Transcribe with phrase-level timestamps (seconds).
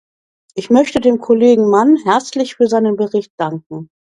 [0.55, 3.87] Ich möchte dem Kollegen Mann herzlich für seinen Bericht danken.